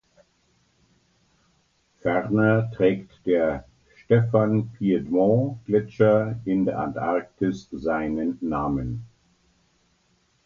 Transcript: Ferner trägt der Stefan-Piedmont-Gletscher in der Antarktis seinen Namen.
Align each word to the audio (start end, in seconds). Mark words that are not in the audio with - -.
Ferner 2.01 2.71
trägt 2.71 3.11
der 3.27 3.65
Stefan-Piedmont-Gletscher 3.97 6.39
in 6.43 6.65
der 6.65 6.79
Antarktis 6.79 7.69
seinen 7.71 8.39
Namen. 8.41 9.05